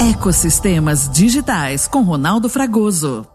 [0.00, 3.26] Ecossistemas digitais com Ronaldo Fragoso.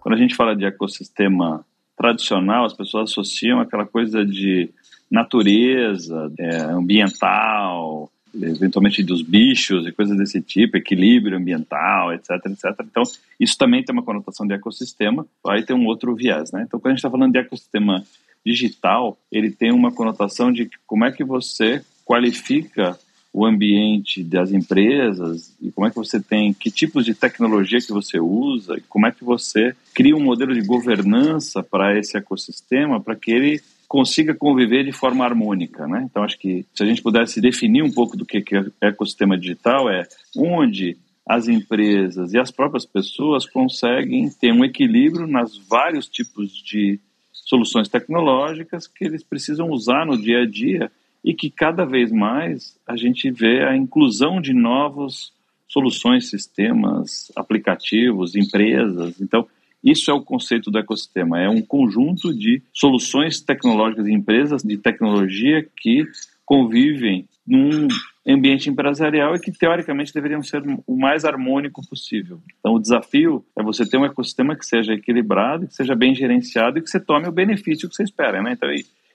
[0.00, 1.64] Quando a gente fala de ecossistema
[1.96, 4.70] tradicional, as pessoas associam aquela coisa de
[5.10, 12.64] natureza, é, ambiental, eventualmente dos bichos e coisas desse tipo, equilíbrio ambiental, etc, etc.
[12.84, 13.02] Então,
[13.40, 16.64] isso também tem uma conotação de ecossistema, aí tem um outro viés, né?
[16.66, 18.04] Então, quando a gente está falando de ecossistema
[18.44, 22.98] digital, ele tem uma conotação de como é que você qualifica
[23.32, 27.92] o ambiente das empresas e como é que você tem, que tipos de tecnologia que
[27.92, 33.00] você usa e como é que você cria um modelo de governança para esse ecossistema
[33.00, 36.06] para que ele consiga conviver de forma harmônica, né?
[36.08, 38.44] Então acho que se a gente pudesse definir um pouco do que
[38.82, 45.26] é ecossistema digital é onde as empresas e as próprias pessoas conseguem ter um equilíbrio
[45.26, 46.98] nas vários tipos de
[47.32, 50.90] soluções tecnológicas que eles precisam usar no dia a dia
[51.24, 55.32] e que cada vez mais a gente vê a inclusão de novos
[55.68, 59.20] soluções, sistemas, aplicativos, empresas.
[59.20, 59.46] Então,
[59.84, 64.76] isso é o conceito do ecossistema, é um conjunto de soluções tecnológicas e empresas de
[64.76, 66.04] tecnologia que
[66.44, 67.88] convivem num
[68.26, 72.40] ambiente empresarial e que teoricamente deveriam ser o mais harmônico possível.
[72.58, 76.78] Então o desafio é você ter um ecossistema que seja equilibrado, que seja bem gerenciado
[76.78, 78.52] e que você tome o benefício que você espera, né?
[78.52, 78.68] Então,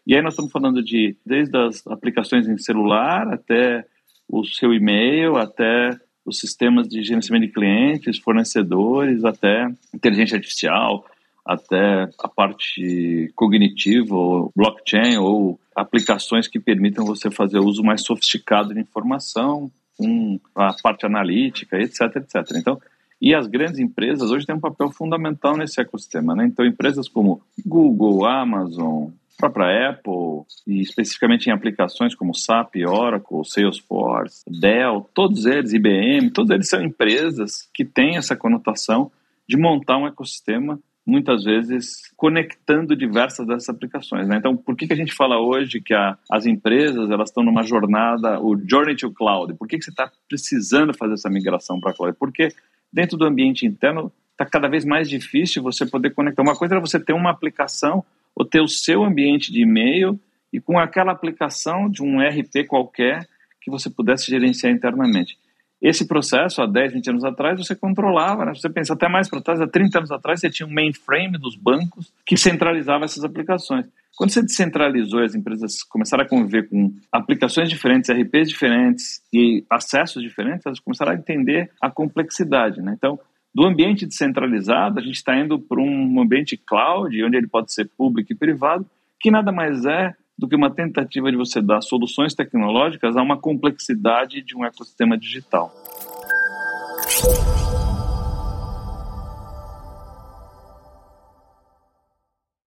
[0.06, 3.86] e aí nós estamos falando de desde as aplicações em celular até
[4.28, 11.06] o seu e-mail, até os sistemas de gerenciamento de clientes, fornecedores, até inteligência artificial,
[11.46, 18.74] até a parte cognitiva, ou blockchain, ou aplicações que permitam você fazer uso mais sofisticado
[18.74, 22.56] de informação, com a parte analítica, etc, etc.
[22.56, 22.81] Então,
[23.22, 26.36] e as grandes empresas hoje têm um papel fundamental nesse ecossistema.
[26.36, 26.46] Né?
[26.46, 34.44] Então, empresas como Google, Amazon, própria Apple, e especificamente em aplicações como SAP, Oracle, Salesforce,
[34.48, 39.12] Dell, todos eles, IBM, todos eles são empresas que têm essa conotação
[39.48, 44.28] de montar um ecossistema muitas vezes conectando diversas dessas aplicações.
[44.28, 44.38] Né?
[44.38, 47.63] Então, por que, que a gente fala hoje que a, as empresas elas estão numa
[47.63, 49.53] jornada, o journey to cloud?
[49.56, 52.16] Por que, que você está precisando fazer essa migração para a cloud?
[52.18, 52.50] Porque
[52.91, 56.41] dentro do ambiente interno está cada vez mais difícil você poder conectar.
[56.41, 58.03] Uma coisa é você ter uma aplicação
[58.35, 60.19] ou ter o seu ambiente de e-mail
[60.51, 63.27] e com aquela aplicação de um RP qualquer
[63.61, 65.38] que você pudesse gerenciar internamente.
[65.81, 68.53] Esse processo, há 10, 20 anos atrás, você controlava, né?
[68.55, 71.57] você pensa até mais para trás, há 30 anos atrás, você tinha um mainframe dos
[71.57, 73.85] bancos que centralizava essas aplicações.
[74.16, 80.21] Quando você descentralizou as empresas começaram a conviver com aplicações diferentes, RPs diferentes e acessos
[80.21, 82.81] diferentes, elas começaram a entender a complexidade.
[82.81, 82.94] Né?
[82.95, 83.19] Então,
[83.53, 87.90] do ambiente descentralizado, a gente está indo para um ambiente cloud, onde ele pode ser
[87.97, 88.86] público e privado,
[89.19, 93.38] que nada mais é do que uma tentativa de você dar soluções tecnológicas a uma
[93.38, 95.72] complexidade de um ecossistema digital.